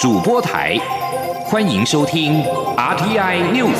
[0.00, 0.78] 主播台，
[1.44, 2.42] 欢迎收听
[2.74, 3.76] RTI News。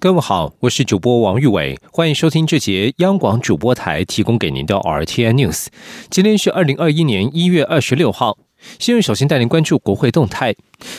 [0.00, 5.68] 各位好，我是主播王玉伟，欢迎收听这节央广主播台提供给您的 RTI News。
[6.10, 8.36] 今天是二零二一年一月二十六号。
[8.80, 10.52] 新闻首先带您关注国会动态。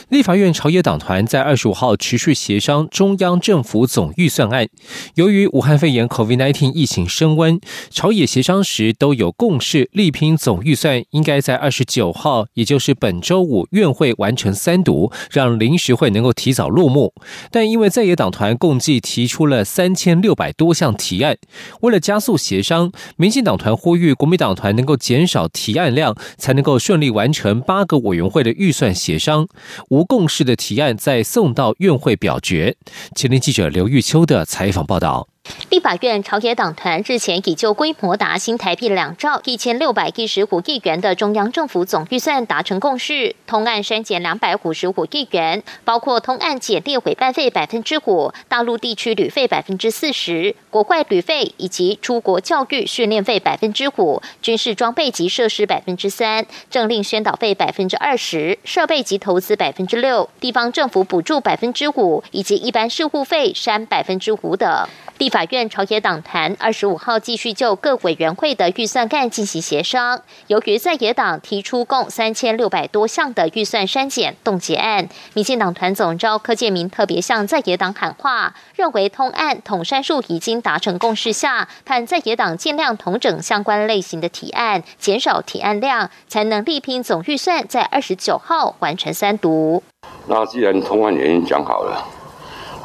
[0.10, 4.68] 立法院朝野党团在二十五号持续协商中央政府总预算案。
[5.16, 7.60] 由于武汉肺炎 （COVID-19） 疫情升温，
[7.90, 17.14] 朝野协商时都有共识，力拼总预算应该在二十九号，也就是本周五院会完成三读，让临时会能够提早落幕。
[17.52, 21.38] 但因为在野党团共计提出了三千六百多项提案，
[21.82, 29.48] 为了加速协商，民进党团呼吁国民党团能够减少提案量，才能够顺利完成八个委员会的预算协商。
[29.90, 32.76] 无共识的提案再送到院会表决。
[33.16, 35.28] 前天记者刘玉秋的采访报道。
[35.70, 64.88] 立法院朝野党团日前已就规模达新台币两兆一千六百一十五亿元的中央政府总预算达成共识，通案删减两百五十五亿元，包括通案减列委办费百分之五、大陆地区旅费百分之四十、国外旅费以及出国教育训练费百分之五、军事装备及设施百分之三、政令宣导费百分之二十、设备及投资百分之六、地方政府补助百分之五以及一般事务费删百分之五等。
[65.18, 70.20] 立法法院朝野党团二十五号继续就各委员会的预算案进行协商。
[70.48, 89.84] 由于在野党提出共三千六百多项的预算删减冻结案，民进党团总召柯建明特别向在野党喊话，认为通案统删数已经达成共识下，盼在野党尽量统整相关类型的提案，减少提案量，才能力拼总预算在二十九号完成三读。
[90.26, 92.17] 那既然通案已经讲好了。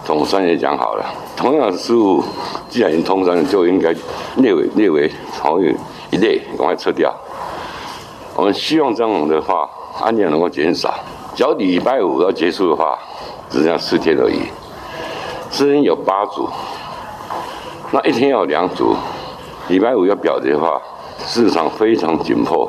[0.05, 1.05] 统三也讲好了，
[1.37, 2.23] 同样的事物，
[2.69, 3.95] 既然已经通三，就应该
[4.37, 5.75] 列为列为同一
[6.11, 7.15] 一类，赶快撤掉。
[8.35, 9.69] 我们希望这样的话，
[10.03, 10.93] 案件能够减少。
[11.35, 12.99] 只要礼拜五要结束的话，
[13.49, 14.41] 只剩下四天而已。
[15.51, 16.49] 四天有八组，
[17.93, 18.97] 那一天要两组。
[19.69, 20.81] 礼拜五要表决的话，
[21.25, 22.69] 市场非常紧迫。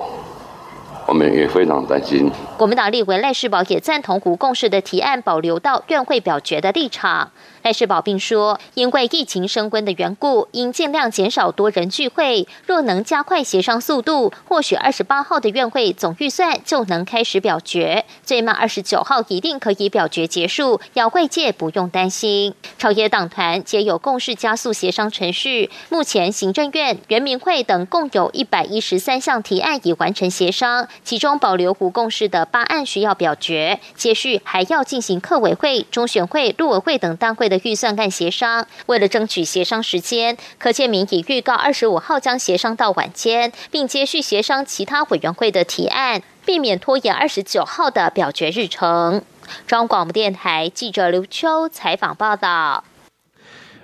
[1.06, 2.32] 我们也非常担心。
[2.64, 7.30] 国民党立委赖世宝也赞同无共识的提案保留到院会表决的立场。
[7.62, 12.48] 赖世宝并说，因为疫情升温的缘故，应尽量减少多人聚会。
[12.66, 22.54] 若能加快协商速度，或许二十八号的院会总预算就能开始表决，最慢二十九号一定可以表决结束，要外界不用担心。
[22.78, 37.50] 朝野党团皆有共识加速协商程序，目前行政院、人民会等共有一百一十三项提案已完成协商，其中保留无共识的八案需要表决，接续还要进行客委会、中选会、陆委会等单会。
[37.50, 49.24] 的预算案协商，为了争取协商时间，柯建明已预告二十五号将协商到晚间，并接续协商其他委员会的提案，避免拖延二十九号的表决日程。
[49.68, 52.86] 中央广播电台记者刘秋采访报道。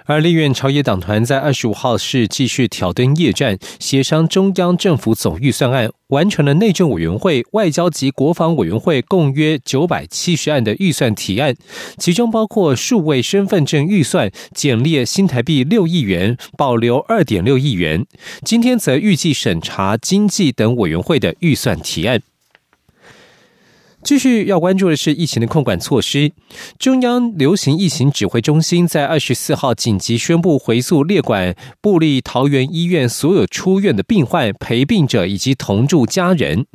[0.10, 11.56] 而立院朝野党团在二十五号是继续挑灯夜战，协商中央政府总预算案，完成了内政委员会、外交及国防委员会共约九百七十案的预算提案，
[12.00, 18.04] 其中包括数位身份证预算减列新台币六亿元，保留二点六亿元。
[18.44, 22.20] 今天则预计审查经济等委员会的预算提案。
[24.04, 26.32] 继续要关注的是疫情的控管措施。
[26.78, 36.66] 中央流行疫情指挥中心在二十四号紧急宣布回溯列管布利桃园医院所有出院的病患、陪病者以及同住家人。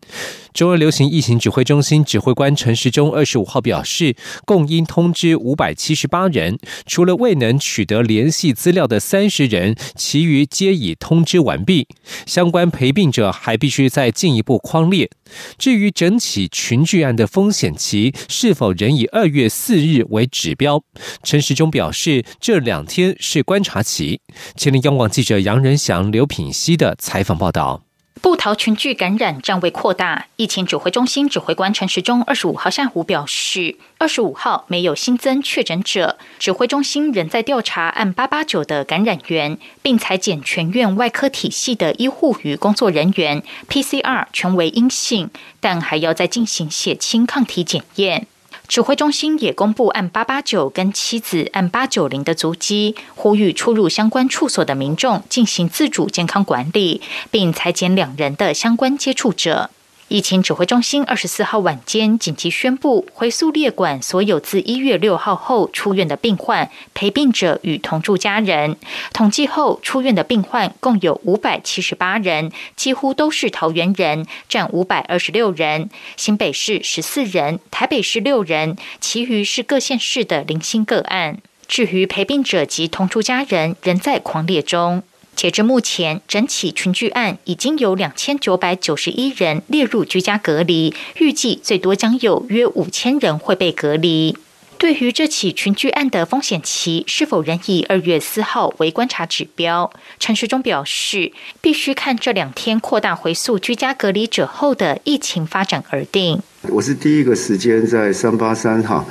[0.54, 11.88] 中日流行疫情指挥中心指挥官陈时中二十五号表示，共应通知五百七十八人，除了未能取得联系资料的三十人，其余皆已通知完毕。
[12.24, 15.10] 相关陪病者还必须再进一步框列。
[15.58, 20.84] 至于整起群聚案的风险期是否仍以二月四日为指标，
[21.24, 24.20] 陈时中表示，这两天是观察期。
[24.54, 27.82] 前天央广记者杨仁祥、刘品熙的采访报道。
[28.24, 45.28] 布桃群聚感染暂未扩大，疫情指挥中心指挥官陈时中二十五号下午表示，二十五号没有新增确诊者，指挥中心仍在调查按八八九的感染源，并裁减全院外科体系的医护与工作人员 PCR 全为阴性，
[45.60, 48.26] 但还要再进行血清抗体检验。
[48.66, 57.00] 指挥中心也公布按八八九跟妻子按八九零的足迹，呼吁出入相关处所的民众进行自主健康管理，
[57.30, 59.70] 并裁减两人的相关接触者。
[60.14, 68.76] 疫情指挥中心二十四号晚间紧急宣布，回溯列管所有自一月六号后出院的病患、陪病者与同住家人。
[69.12, 81.38] 统计后，出院的病患共有五百七十八人，几乎都是桃园人，占五百二十六人；新北市十四人，台北市六人，其余是各县市的零星个案。
[81.66, 85.02] 至于陪病者及同住家人，仍在狂列中。
[85.36, 94.36] 截至目前，整起群聚案已经有两千九百九十一人列入居家隔离，预计最多将有约五千人会被隔离。
[94.76, 106.42] 对于这起群聚案的风险期是否仍以二月四号为观察指标，陈时中表示，必须看这两天扩大回溯居家隔离者后的疫情发展而定。
[106.68, 109.04] 我是第一个时间在三八三哈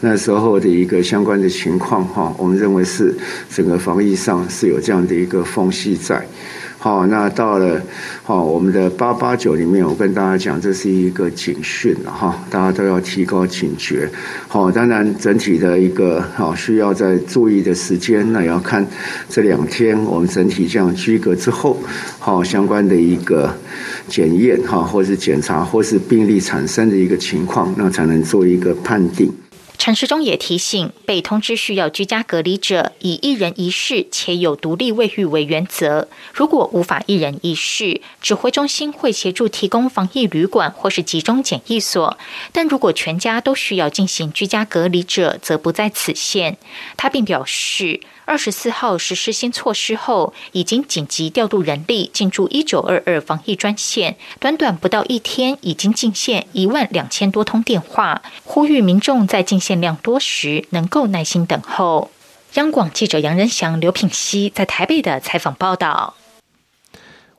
[0.00, 3.14] 那时候的一个相关的情况哈，我们认为是
[3.50, 6.24] 整个防疫上是有这样的一个缝隙在。
[6.80, 7.82] 好，那到了
[8.22, 14.08] 好我们的八八九里面，我跟大家讲，这是一个警讯了哈，大家都要提高警觉。
[14.46, 18.86] 好，当然整体的一个好需要在注意的时间，那也要看
[19.28, 21.76] 这两天我们整体这样居隔之后，
[22.20, 23.52] 好相关的一个
[24.06, 29.32] 检验哈，或是检查，或是病例产生的一个情况，那才能做一个判定。
[29.78, 36.08] 陈时中也提醒，被通知需要居家隔离者，以一人一室且有独立卫浴为原则。
[36.34, 42.18] 如果无法一人一室，指挥中心会协助提供防疫旅馆或是集中检疫所。
[42.52, 46.58] 但如果全家都需要进行居家隔离者，则不在此限。
[46.96, 48.00] 他并表示。
[48.28, 62.10] 二十四号实施新措施后，已经紧急调度人力进驻一九二二防疫专线，短短不到一天，已经进线一万两千多通电话，呼吁民众在进线量多时能够耐心等候。
[62.54, 66.12] 央广记者杨仁祥、刘品熙在台北的采访报道。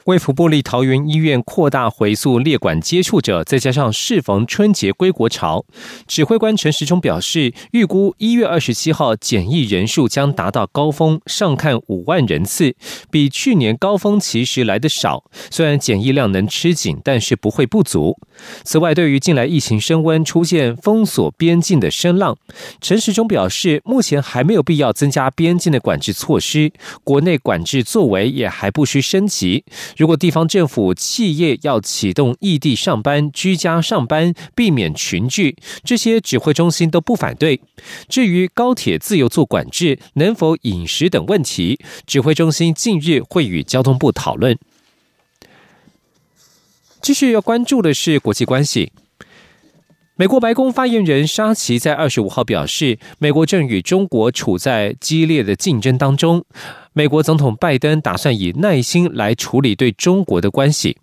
[0.06, 5.66] 为福布利桃园医院扩大回溯列管接触者，再加上适逢春节归国潮，
[6.08, 12.76] 指挥官陈时中表示，预估一月二十七号检疫人数将达到高峰，上看五万人次，
[13.12, 15.26] 比去年高峰其实来的少。
[15.52, 18.18] 虽然检疫量能吃紧，但是不会不足。
[18.64, 22.38] 此外，对于近来疫情升温、出现封锁边境的声浪，
[22.82, 26.72] 陈时中表示，目前还没有必要增加边境的管制措施，
[27.04, 29.66] 国内管制作为也还不需升级。
[30.00, 37.60] 如果地方政府、企业要启动异地上班、居家上班，避免群聚，这些指挥中心都不反对。
[38.08, 44.58] 至于高铁自由做管制、能否饮食等问题，指挥中心近日会与交通部讨论。
[47.02, 48.94] 继续要关注的是国际关系。
[50.20, 56.44] 美国白宫发言人沙奇在二十五号表示，美国正与中国处在激烈的竞争当中。
[56.92, 60.98] 美国总统拜登打算以耐心来处理对中国的关系。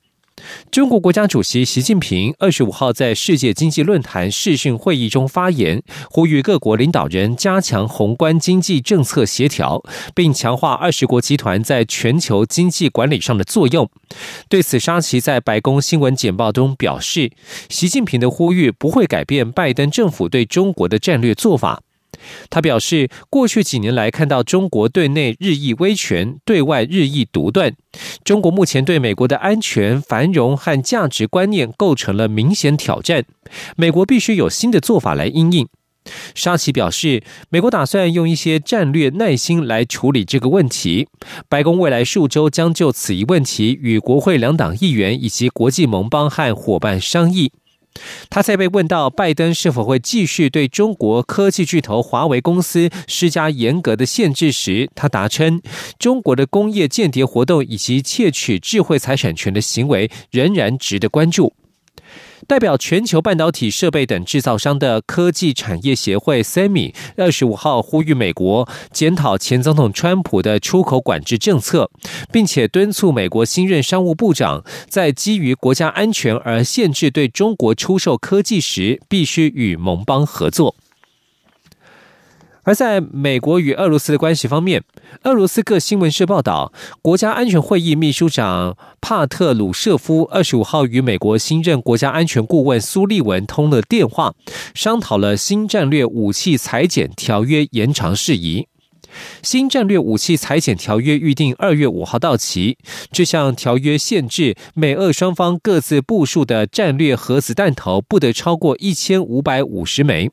[0.71, 9.83] 中国国家主席习近平二十五号在世界经济论坛视讯会议中发言，呼吁各国领导人加强宏观经济政策协调，
[10.15, 13.89] 并强化二十国集团在全球经济管理上的作用。
[14.49, 17.33] 对此，沙奇在白宫新闻简报中表示，
[17.71, 21.83] 习近平的呼吁不会改变拜登政府对中国的战略做法。
[22.51, 27.75] 他表示，过去几年来看到中国对内日益威权，对外日益独断。
[28.25, 33.25] 中国目前对美国的安全、繁荣和价值观念构成了明显挑战。
[33.77, 35.67] 美国必须有新的做法来应应。
[36.37, 41.09] 沙奇表示，美国打算用一些战略耐心来处理这个问题。
[41.49, 47.51] 白宫未来数周将就此一问题与国会两党议员以及国际盟邦和伙伴商议。
[48.31, 55.61] 他在被问到拜登是否会继续对中国科技巨头华为公司施加严格的限制时，他答称
[55.99, 61.55] ：“中国的工业间谍活动以及窃取智慧财产权的行为仍然值得关注。”
[62.47, 71.91] 代表全球半导体设备等制造商的科技产业协会 （SEMI） 二十五号呼吁美国检讨前总统川普的出口管制政策，
[72.33, 80.77] 并且敦促美国新任商务部长在基于国家安全而限制对中国出售科技时，必须与盟邦合作。
[82.67, 84.83] 而在美国与俄罗斯的关系方面，
[85.23, 94.35] 俄罗斯各新闻社报道，国家安全会议秘书长帕特鲁舍夫二十五号与美国新任国家安全顾问苏利文通了电话，
[94.75, 98.67] 商讨了新战略武器裁减条约延长事宜。
[99.45, 102.79] 新战略武器裁减条约预定二月五号到期，
[103.13, 110.33] 这项条约限制美俄双方各自部署的战略核子弹头不得超过一千五百五十枚。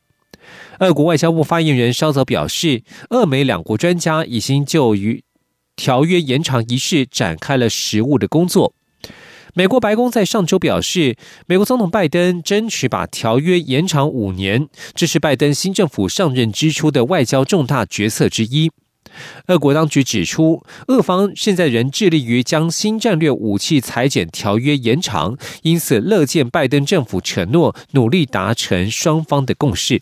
[0.80, 5.24] 俄国外交部发言人稍早表示，俄美两国专家已经就于
[5.76, 8.74] 条约延长仪式展开了实务的工作。
[9.56, 11.16] 美国白宫在上周表示，
[11.46, 18.72] 美国总统拜登争取把条约延长五年，这是拜登新政府上任之初的外交重大决策之一。
[19.46, 30.02] 俄国当局指出，俄方现在仍致力于将新战略武器裁减条约延长，因此乐见拜登政府承诺努力达成双方的共识。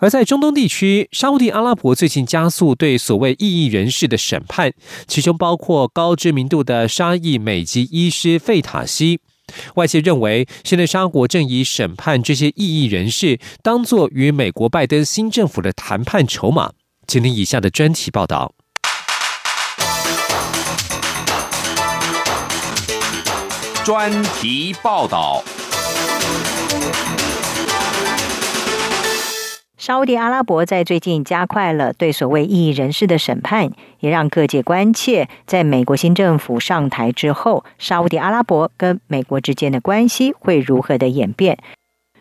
[0.00, 4.72] 而在中东地区，沙地阿拉伯最近加速对所谓异议人士的审判，
[5.06, 9.20] 其中包括高知名度的沙裔美籍医师费塔西。
[9.74, 16.72] 外界认为，现在沙国正以审判这些异议人士，当作与美国拜登新政府的谈判筹码。
[17.06, 18.54] 请听以下的专题报道。
[23.84, 25.42] 专题报道。
[29.88, 41.56] 沙地阿拉伯在最近加快了对所谓异议人士的审判，也让各界关切，在美国新政府上台之后，沙地阿拉伯跟美国之间的关系会如何的演变。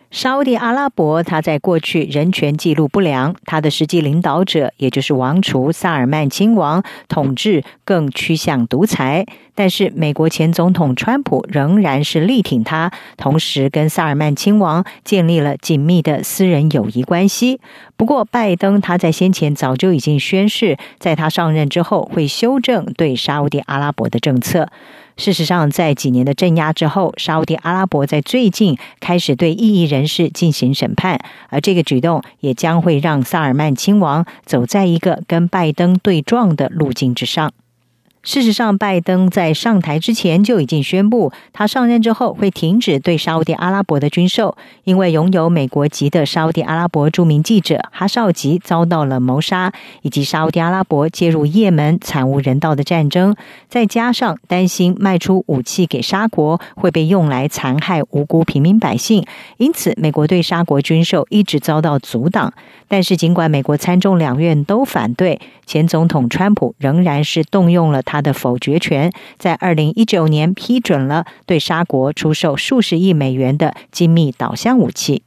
[0.09, 9.25] 沙地阿拉伯，他在过去人权记录不良，他的实际领导者也就是王储萨尔曼亲王统治更趋向独裁。
[9.53, 17.59] 但是美国前总统川普仍然是力挺他，同时跟萨尔曼亲王建立了紧密的私人友谊关系。
[17.97, 24.69] 不过，拜登他在先前早就已经宣誓，在他上任之后会修正对沙地阿拉伯的政策。
[25.17, 31.19] 事实上，在几年的镇压之后，沙地阿拉伯在最近开始对异议人士进行审判，
[31.49, 37.51] 而这个举动也将会让萨尔曼亲王走在一个跟拜登对撞的路径之上。
[38.27, 53.33] 事实上，拜登在上台之前就已经宣布，他上任之后会停止对沙地阿拉伯的军售，因为拥有美国籍的沙地阿拉伯著名记者哈绍吉遭到了谋杀，以及沙地阿拉伯介入也门惨无人道的战争，
[53.69, 62.51] 再加上担心卖出武器给沙国会被用来残害无辜平民百姓，因此美国对沙国军售一直遭到阻挡。
[62.89, 68.16] 但是，尽管美国参众两院都反对，前总统川普仍然是动用了他。
[68.17, 75.21] 他的否决权，在二零一九年批准了对沙国出售数十亿美元的精密导向武器。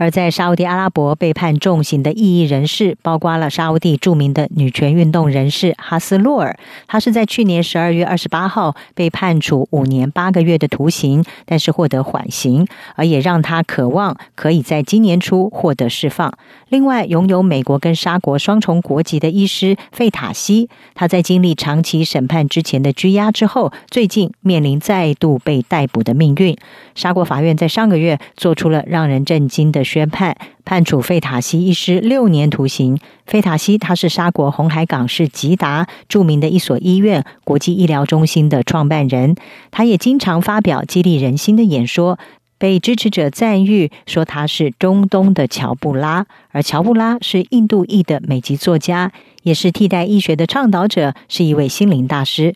[0.00, 6.58] 而在沙地阿拉伯被判重刑的异议人士，包括了沙地著名的女权运动人士哈斯洛尔。
[6.86, 16.32] 他是在去年十二月二十八号被判处五年八个月的徒刑，但是获得缓刑，而也让他渴望可以在今年初获得释放。
[16.70, 26.56] 另外，拥有美国跟沙国双重国籍的医师费塔西，他在经历长期审判之前的拘押之后，最近面临再度被逮捕的命运。
[26.94, 29.84] 沙国法院在上个月做出了让人震惊的。
[29.90, 32.96] 宣判判处费塔西医师六年徒刑。
[33.26, 39.34] 费塔西他是沙国红海港市吉达著名的一所医院国际医疗中心的创办人，
[39.72, 42.20] 他也经常发表激励人心的演说，
[42.56, 46.26] 被支持者赞誉说他是中东的乔布拉。
[46.50, 49.10] 而乔布拉是印度裔的美籍作家，
[49.42, 52.54] 也是替代医学的倡导者，是一位心灵大师。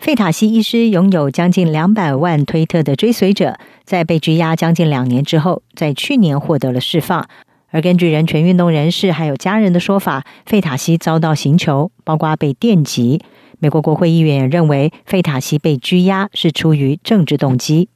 [0.00, 7.28] 费塔西医师拥有将近两百万推特的追随者，在被拘押将近两年之后，在去年获得了释放。
[7.68, 13.20] 而根据人权运动人士还有家人的说法，费塔西遭到刑求，包括被电击。
[13.58, 17.90] 美国国会议员也认为，费塔西被拘押是出于政治动机。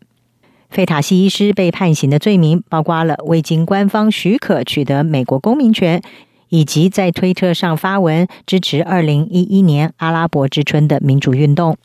[0.68, 6.02] 费塔西医师被判刑的罪名包括了未经官方许可取得美国公民权。
[6.50, 11.76] 以及在推特上发文支持二零一一年阿拉伯之春的民主运动。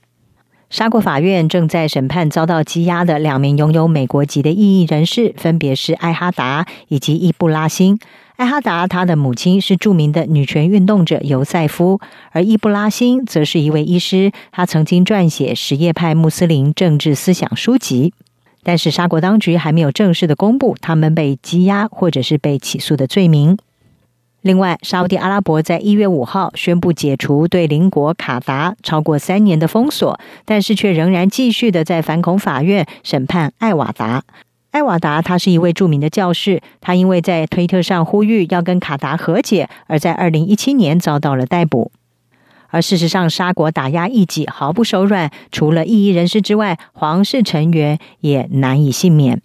[0.69, 7.97] 沙国法院正在审判遭到羁押的两名拥有美国籍的异议人士，分别是艾哈达以及伊布拉辛。
[8.35, 11.99] 艾哈达他的母亲是著名的女权运动者尤塞夫，
[12.31, 18.13] 而伊布拉辛则是一位医师，他曾经撰写什叶派穆斯林政治思想书籍。
[18.61, 23.57] 但是沙国当局还没有正式的公布他们被羁押或者是被起诉的罪名。
[24.41, 34.23] 另外，沙地阿拉伯在一月五号宣布解除对邻国卡达超过三年的封锁，但是却仍然继续的在反恐法院审判艾瓦达。
[34.71, 41.91] 艾瓦达他是一位著名的教士，他因为在推特上呼吁要跟卡达和解，而在二零一七年遭到了逮捕。
[42.69, 49.41] 而事实上，沙国打压异己毫不手软，除了异议人士之外，皇室成员也难以幸免。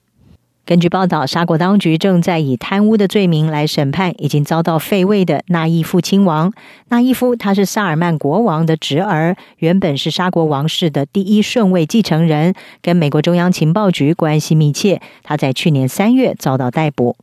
[0.66, 6.50] 根据报道，沙国当局正在以贪污的罪名来审判已经遭到废位的纳伊夫亲王。
[6.88, 15.02] 纳伊夫他是萨尔曼国王的侄儿，原本是沙国王室的第一顺位继承人，跟美国中央情报局关系密切。
[15.22, 17.14] 他在去年三月遭到逮捕。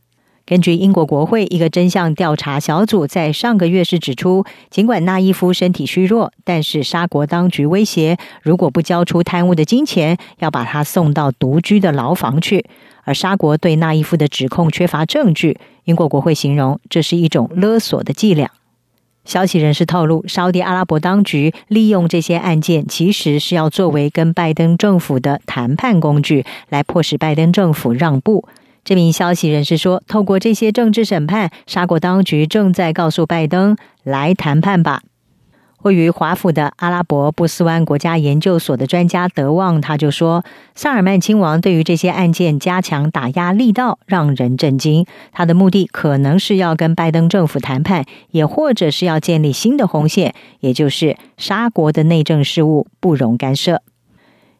[0.44, 12.66] 根据英国国会一个真相调查小组在上个月是指出，尽管纳伊夫身体虚弱，但是沙国当局威胁，如果不交出贪污的金钱，要把他送到独居的牢房去。
[13.04, 18.50] 而沙国对纳伊夫的指控缺乏证据，英国国会形容这是一种勒索的伎俩。
[19.24, 28.48] 消息人士透露，沙地阿拉伯当局利用这些案件，其实是要作为跟拜登政府的谈判工具，来迫使拜登政府让步。
[28.84, 35.02] 这名消息人士说：“透过这些政治审判，沙国当局正在告诉拜登来谈判吧。”
[35.82, 40.44] 位于华府的阿拉伯布斯湾国家研究所的专家德旺他就说
[40.76, 45.06] ：“萨尔曼亲王对于这些案件加强打压力道，让人震惊。
[45.32, 53.82] 他的目的可能是要跟拜登政府谈判，也或者是要建立新的红线，也就是沙国的内政事务不容干涉。”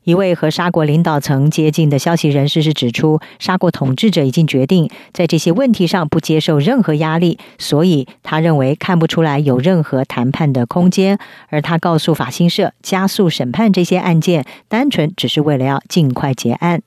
[0.04, 11.18] 一位和沙国领导层接近的消息人士是指出，沙国统治者已经决定在这些问题上不接受任何压力，所以他认为看不出来有任何谈判的空间。
[11.48, 16.82] 而他告诉法新社，加速审判这些案件，单纯只是为了要尽快结案。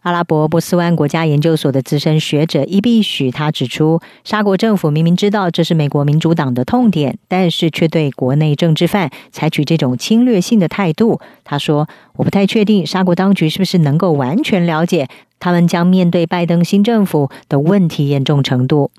[0.00, 11.20] 阿拉伯波斯湾国家研究所的资深学者伊必许他指出，沙国政府明明知道这是美国民主党的痛点，但是却对国内政治犯采取这种侵略性的态度。
[11.44, 15.06] 他说：“我不太确定沙国当局是不是能够完全了解
[15.38, 18.90] 他们将面对拜登新政府的问题严重程度。”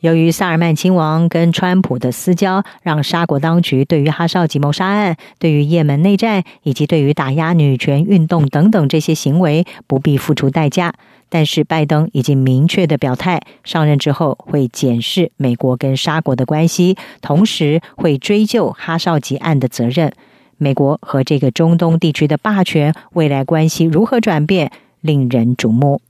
[0.00, 10.94] 由于萨尔曼亲王跟川普的私交，让沙国当局对于哈绍吉谋杀案、对于也门内战以及对于打压女权运动等等这些行为不必付出代价。
[11.28, 20.12] 但是拜登已经明确的表态，上任之后会检视美国跟沙国的关系，同时会追究哈绍吉案的责任。
[20.56, 26.00] 美国和这个中东地区的霸权未来关系如何转变，令人瞩目。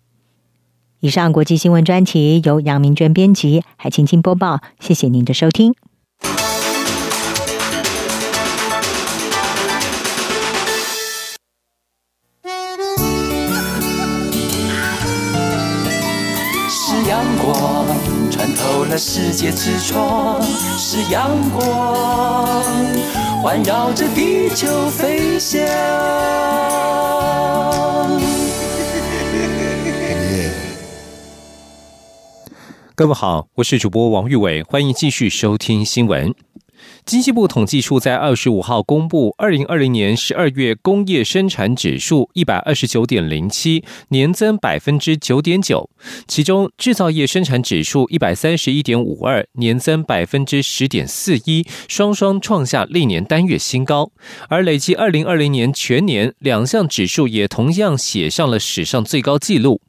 [1.06, 4.58] 以上国际新闻专题由杨明娟编辑，海青青播报。
[4.80, 5.72] 谢谢您的收听。
[16.68, 17.86] 是阳光
[18.28, 22.64] 穿透了世界之窗，是阳光
[23.44, 25.64] 环绕着地球飞翔。
[32.98, 36.34] 各位好，我是主播王玉伟，欢迎继续收听新闻。
[37.04, 45.90] 经济部统计处在二十五号公布二零二零年十二月工业生产指数一百二十九点零七，年增百分之九点九，
[46.26, 54.10] 其中制造业生产指数一百三十一点五二，年增百分之十点四一，双双创下历年单月新高。
[54.48, 59.82] 而累计二零二零年全年两项指数也同样写上了史上最高纪录。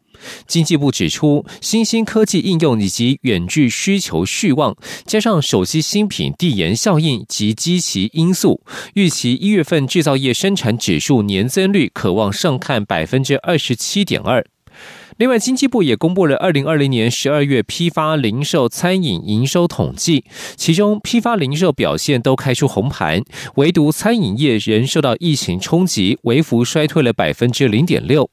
[0.47, 4.75] 经济部指出，新兴科技应用以及远距需求续旺，
[5.05, 8.61] 加上手机新品递延效应及积其因素，
[8.93, 14.45] 预期一月份制造业生产指数年增率可望上看百分之二十七点二。
[15.17, 20.23] 另外，经济部也公布了二零二零年十二月批发、零售、餐饮营收统计，
[20.55, 23.23] 其中批发、零售表现都开出红盘，
[23.55, 28.29] 唯独餐饮业仍受到疫情冲击，微幅衰退了百分之零点六。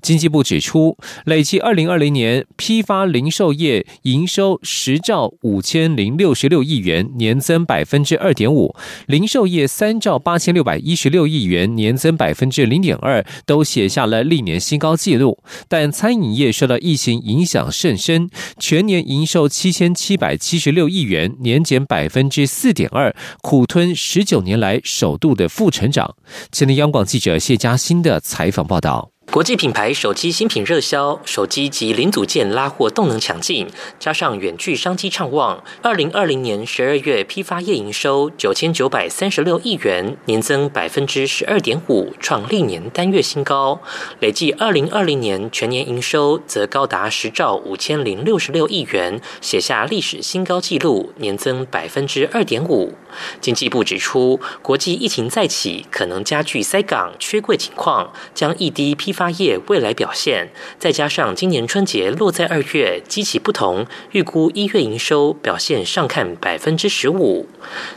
[0.00, 8.74] 经济部指出，累计二零二零年批发零售业营收十兆五千零六十六亿元，年增百分之二点五；
[9.06, 15.38] 零售业三兆八千六百一十六亿元，年增百分之零点二，都写下了历年新高纪录。
[15.68, 18.28] 但餐饮业受到疫情影响甚深，
[18.58, 26.16] 全年营收七千七百七十六亿元，年减百分之四点二，苦吞十九年来首度的负成长。
[26.50, 29.10] 前天央广记者谢嘉欣的采访报道。
[29.30, 43.80] 国际品牌手机新品热销，手机及零组件拉货动能强劲，加上远距商机畅旺，二零二零年十二月批发业营收九千九百三十六亿元，年增百分之十二点五，创历年单月新高。
[44.18, 52.94] 累计二零二零年全年营收则高达十兆五千零六十六亿元，写下历史新高纪录，年增百分之二点五。
[53.40, 59.30] 经济部指出，国际疫情再起，可能加剧塞港缺柜情况，将一低批发。
[59.30, 67.46] 业未来表现，再加上今年春节落在二月，基期不同，预估一月营收表现上看百分之十五。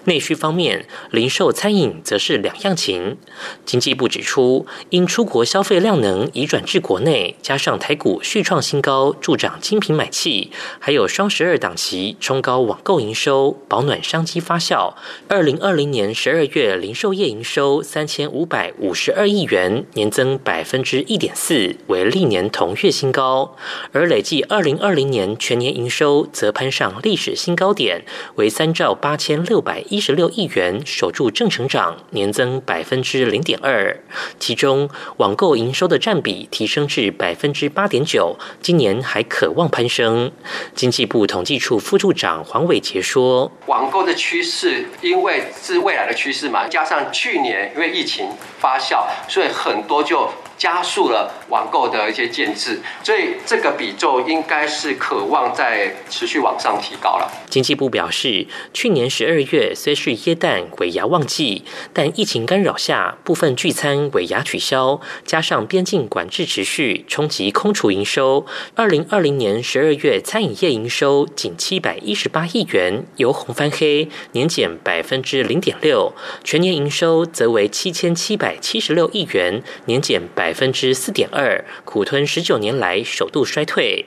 [0.05, 3.17] 内需方面，零售餐饮则是两样情。
[3.65, 14.93] 经济部指出，因出国消费量能移转至国内，加上台股续创新高，助长精品买气，还有双十二档期冲高网购营收，保暖商机发酵。
[15.27, 21.12] 二零二零年十二月零售业营收三千五百五十二亿元，年增百分之一。
[21.13, 23.55] 一点四，为历年同月新高。
[23.91, 33.95] 而累计二零二零年全年营收则攀上历史新高点，为三兆八千六百一十六亿元，守住正成长，年增百分之零点二。
[34.39, 40.31] 其中网购营收的占比提升至百分之八点九，今年还可望攀升。
[40.73, 50.27] 经济部统计处副处长黄伟杰说：“网购的趋势，因为是未来的趋势嘛，加上去年因为疫情发酵，所以很多就。”
[50.63, 57.29] 加速了网购的一些建制，所以这个比重应该是渴望在持续往上提高了。
[57.49, 68.45] 经济部表示，去年十二月虽是耶诞尾牙旺季，但疫情干扰下，部分聚餐尾牙取消，加上边境管制持续，冲击空厨营收。
[68.75, 76.13] 二零二零年十二月餐饮业营收仅七百一十八亿元，由红翻黑，年减百分之零点六。
[76.45, 80.52] 全年营收则为七千七百七十六亿元，年减百。
[80.53, 84.05] 百分之四点二，苦吞十九年来首度衰退。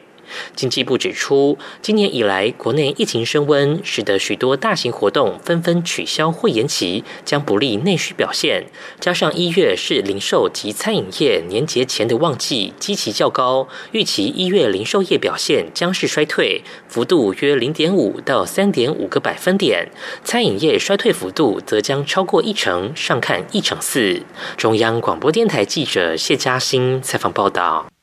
[0.54, 8.66] 经济部指出，今年以来国内疫情升温，使得许多大型活动纷纷取消或延期，将不利内需表现。
[9.00, 19.88] 加上一月是零售及餐饮业年节前的旺季，基期较高，预期一月零售业表现将是衰退，幅度约零点五到三点五个百分点。
[20.24, 24.22] 餐饮业衰退幅度则将超过一成，上看一成四。
[24.56, 27.95] 中央广播电台记者谢嘉欣采访报道。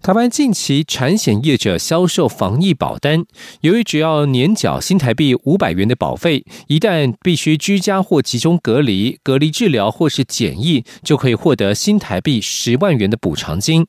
[0.00, 3.24] 台湾近期产险业者销售防疫保单，
[3.60, 13.86] 由于只要年缴新台币五百元的保费，一旦必须居家或集中隔离、隔离治疗或是检疫，就可以获得新台币十万元的补偿金。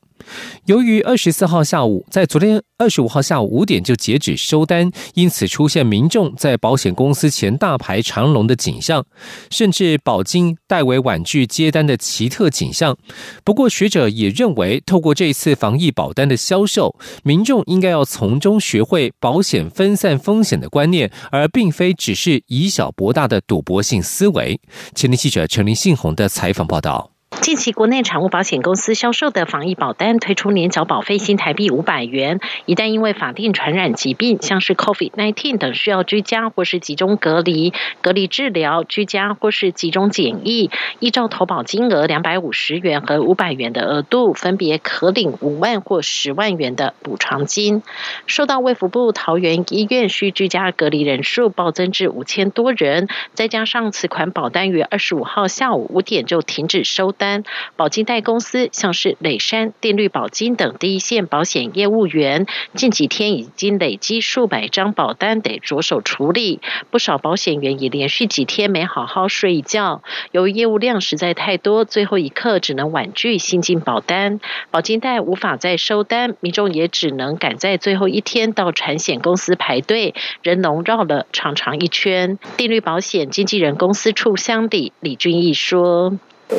[0.66, 9.06] 由于二十四号下午，在昨天二十五号下午五点就截止收单，因此出现民众在保险公司前大排长龙的景象，
[9.50, 12.98] 甚至保金代为婉拒接单的奇特景象。
[13.44, 24.58] 不过，学者也认为，透过这次防疫保保单的销售，民众应该要从中学会保险分散风险的观念，而并非只是以小博大的赌博性思维。
[24.94, 27.10] 前天记者陈林信宏的采访报道。
[27.40, 37.72] 近期国内产物保险公司销售的防疫保单推出年缴保费新台币五百元，一旦因为法定传染疾病，像是 COVID-19 等需要居家或是集中隔离、
[38.02, 47.82] 隔离治疗、居家或是集中检疫，依照投保金额两百五十元和五百元的额度，分别可领五万或十万元的补偿金。
[48.26, 57.29] 受到卫福部桃园医院需居家隔离人数暴增至五千多人，再加上此款保单于二十五号下午五点就停止收单。
[57.76, 66.60] 保金贷公司像是磊山、电绿保金等第一线保险业务员，近几天已经累积数百张保单得着手处理。
[66.90, 70.02] 不少保险员也连续几天没好好睡一觉。
[70.32, 74.40] 由于业务量实在太多，最后一刻只能婉拒新进保单。
[74.70, 82.38] 保金贷无法再收单，民众也只能赶在最后一天到产险公司排队，人龙绕了长长一圈。
[82.56, 86.18] 电绿保险经纪人公司处乡里李俊义说。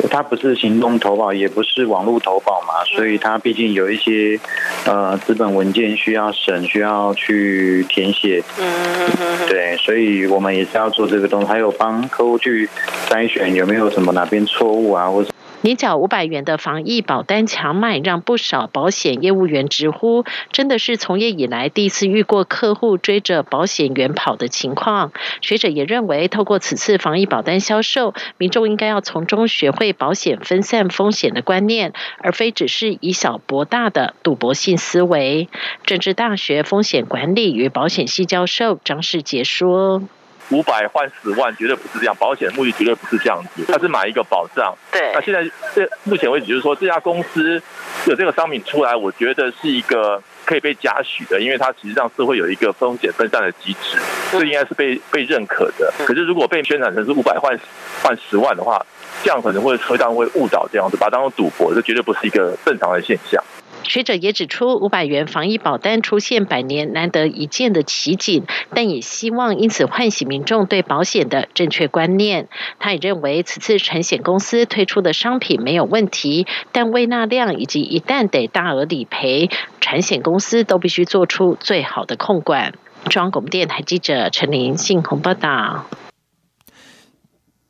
[0.10, 4.40] 它不是行动投保，也不是网络投保嘛，所以它毕竟有一些
[4.86, 8.44] 呃资本文件需要审，需要去填写。
[8.60, 12.70] 嗯对，所以我们也是要做这个东西，还有帮客户去
[13.10, 15.31] 筛选有没有什么哪边错误啊，或者。
[15.64, 25.12] 年缴五百元的防疫保单强卖，让不少保险业务员直呼，真的是从业以来第一次遇过客户追着保险员跑的情况。
[25.42, 35.48] 学者也认为，透过此次防疫保单销售，民众应该要从中学会保险分散风险的观念，而非只是以小博大的赌博性思维。
[35.86, 40.02] 政治大学风险管理与保险系教授张世杰说。
[40.52, 42.16] 五百换十万，绝对不是这样。
[42.20, 44.76] 保险目的绝对不是这样子，它是买一个保障。
[44.92, 45.12] 对。
[45.14, 47.62] 那现在这目前为止，就是说这家公司
[48.06, 53.98] 有这个商品出来，我觉得是一个可以被嘉许的，因为它实际上是会有一个风险分散的机制，
[54.32, 55.92] 这应该是被被认可的。
[56.06, 57.58] 可是如果被宣传成是五百换
[58.04, 58.86] 换十万的话，
[59.24, 63.42] 这样可能会车上会误导这样子，把它当做赌博，这绝对不是一个正常的现象。
[63.92, 72.48] 学者也指出，五百元防疫保单出现百年难得一见的奇景，但也希望因此唤醒民众对保险的正确观念。
[72.80, 79.50] 他也认为，此次产险公司推出的商品没有问题，但未纳量以及一旦得大额理赔，
[79.82, 82.74] 产险公司都必须做出最好的控管。
[83.10, 85.86] 中央广播电台记者陈琳信鸿报道。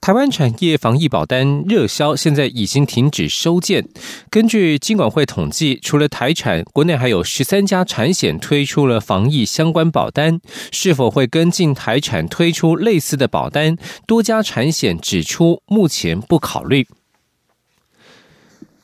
[0.02, 3.88] 台湾产业防疫保单热销，现在已经停止收件。
[4.32, 10.42] 根据金管会统计，除了台产，国内还有十三家产险推出了防疫相关保单。
[10.72, 13.78] 是否会跟进台产推出类似的保单？
[14.08, 16.88] 多家产险指出，目前不考虑。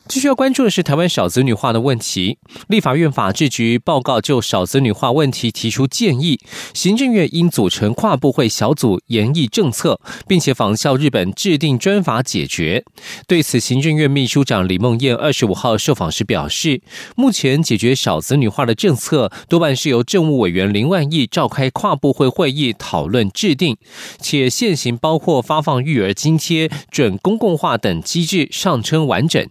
[0.08, 2.38] 继续要关注的是台湾少子女化的问题。
[2.68, 6.40] 立法院法制局报告就少子女化问题提出建议，
[6.74, 12.84] 行政院应组成跨部会小组研议政策，并且仿效日本制定专法解决。
[13.28, 16.82] 对此，行政院秘书长李梦燕二十五号受访时表示，
[17.16, 23.76] 目前解决少子女化的政策多半是由政务委员林万亿召开跨部会会议讨论制定，
[24.20, 29.46] 且现行包括发放育儿津贴、准公共化等机制尚称完整。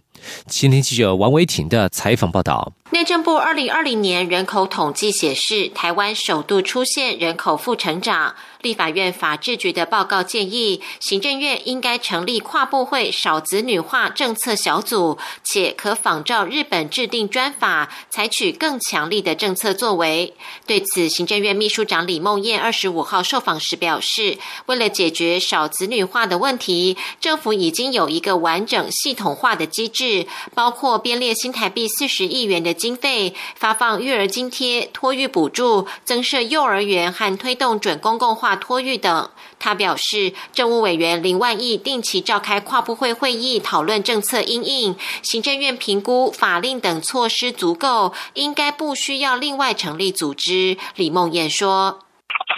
[0.45, 2.73] 今天记者王维婷的采访报道。
[2.91, 8.35] 内政部二零二零年人口统计显示，台湾首度出现人口负成长。
[8.61, 20.33] 立法院法制局的报告建议，行政院应该成立跨部会少子女化政策小组，且可仿照日本制定专法，采取更强力的政策作为。
[20.65, 38.55] 对此，行政院秘书长李梦燕二十五号受访时表示，为了解决少子女化的问题，政府已经有一个完整系统化的机制，包括编列新台币四十亿元的经费，发放育儿津贴、托育补助，增设幼儿园和推动准公共化。
[38.55, 44.95] 托育等，他表示，政务委员林万亿定期召开跨部会会议，讨论政策应应。
[45.23, 50.77] 行政院评估法令等措施足够，应该不需要另外成立组织。
[50.95, 51.99] 李梦燕说：“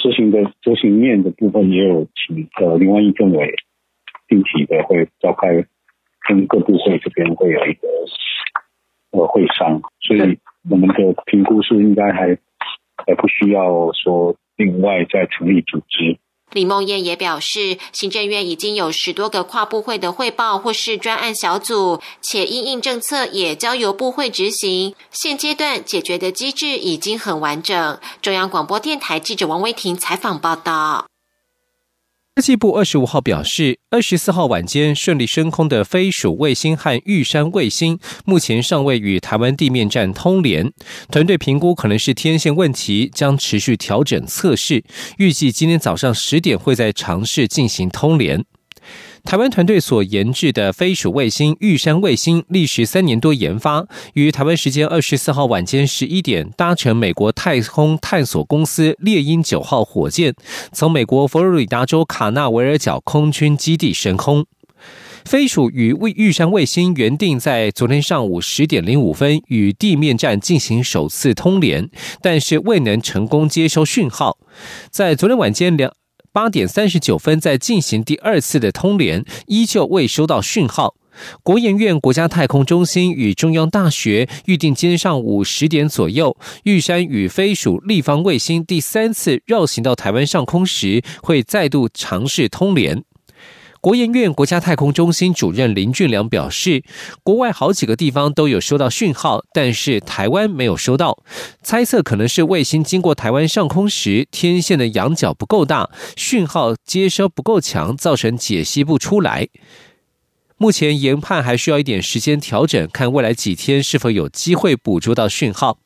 [0.04, 3.56] 执行的执行面的部分也有请呃林万亿政委
[4.28, 5.48] 定期的会召开，
[6.28, 7.88] 跟各部会这边会有一个
[9.12, 9.82] 呃会商，
[10.17, 10.95] 所以我们的
[11.28, 12.38] 评估是应该还
[13.06, 16.19] 还不需要说。”另外再成立组织。
[16.52, 24.95] 李梦燕也表示，行政院已经有十多个跨部会的汇报或是专案小组，且应应政策也交由部会执行。
[25.12, 27.98] 现阶段解决的机制已经很完整。
[28.22, 31.09] 中央广播电台记者王威婷采访报道。
[32.39, 40.71] 科技部二十五号表示，二十四号晚间顺利升空的飞鼠卫星和玉山卫星，目前尚未与台湾地面站通联。
[41.12, 44.86] 团队评估可能是天线问题，将持续调整测试。
[45.17, 48.45] 预计今天早上十点会在尝试进行通联。
[49.24, 60.34] 台湾团队所研制的飞鼠卫星玉山卫星，历时三年多研发，于台湾时间二十四号晚间十一点，搭乘美国太空探索公司猎鹰九号火箭，
[60.72, 64.46] 从美国佛罗里达州卡纳维尔角空军基地升空。
[65.26, 71.88] 飞鼠与玉玉山卫星原定在昨天上午十点零五分与地面站进行首次通联，
[72.22, 74.38] 但是未能成功接收讯号，
[74.90, 75.99] 在昨天晚间两。
[76.32, 80.96] 八点三十九分，在进行第二次的通联，依旧未收到讯号。
[81.44, 93.04] 国研院国家太空中心与中央大学预定今天上午十点左右，玉山与飞鼠立方卫星第三次绕行到台湾上空时，会再度尝试通联。
[93.82, 96.84] 国研院国家太空中心主任林俊良表示，
[97.24, 101.24] 国外好几个地方都有收到讯号，但是台湾没有收到。
[101.63, 109.48] 猜测可能是卫星经过台湾上空时，天线的仰角不够大，讯号接收不够强，造成解析不出来。
[110.58, 115.78] 目前研判还需要一点时间调整，看未来几天是否有机会捕捉到讯号。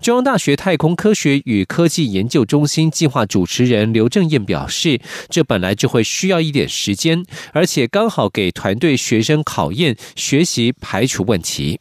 [0.00, 11.80] 中央大学太空科学与科技研究中心计划主持人刘正燕表示，这本来就会需要一点时间，而且刚好给团队学生考验学习排除问题。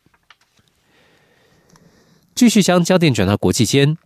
[2.36, 3.98] 继续将焦点转到国际间。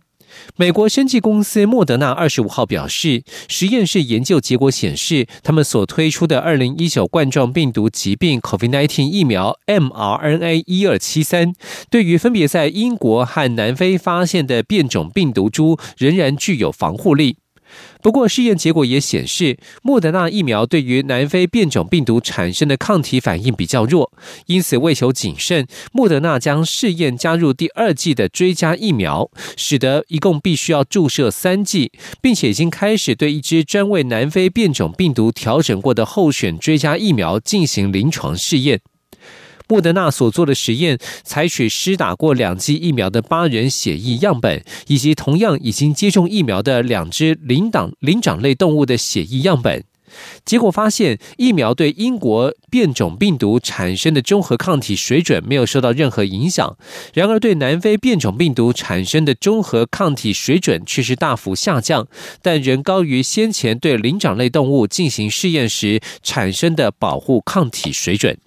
[0.56, 11.52] 美国生技公司莫德纳二十五号表示，实验室研究结果显示，他们所推出的二零一九冠状病毒疾病 （COVID-19） 疫苗 mRNA 一二七三，
[11.90, 17.38] 对于分别在英国和南非发现的变种病毒株，仍然具有防护力。
[18.04, 24.12] 不过，试验结果也显示，莫德纳疫苗对于南非变种病毒产生的抗体反应比较弱，
[24.44, 38.82] 因此为求谨慎，莫德纳将试验加入第二剂的追加疫苗，使得一共必须要注射三剂，并且已经开始对一支专为南非变种病毒调整过的候选追加疫苗进行临床试验。
[39.68, 49.84] 莫德纳所做的实验，采取施打过两剂疫苗的八人血液样本，以及同样已经接种疫苗的两只灵长灵长类动物的血液样本。
[50.44, 56.76] 结果发现，疫苗对英国变种病毒产生的中和抗体水准没有受到任何影响。
[57.14, 62.06] 然而，对南非变种病毒产生的中和抗体水准却是大幅下降，
[62.42, 68.38] 但仍高于先前对灵长类动物进行试验时产生的保护抗体水准。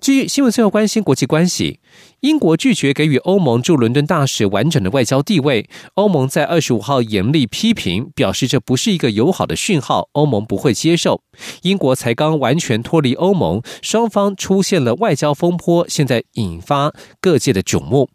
[0.00, 1.78] 据新闻最后关心国际关系，
[2.20, 5.68] 英国拒绝给予欧盟驻伦敦大使完整的外交地位。
[5.94, 11.22] 欧盟在二十五号严厉批评，表示这不是一个友好的讯号，欧盟不会接受。
[11.62, 18.08] 英国才刚完全脱离欧盟，双方出现了外交风波，现在引发各界的瞩目。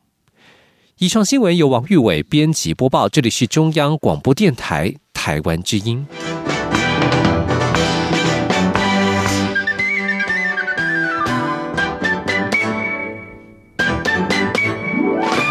[0.97, 6.07] 以上新闻由王玉伟编辑播报，这里是中央广播电台台湾之音。